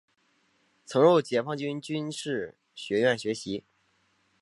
[0.83, 3.63] 曾入解放军军事学院学习。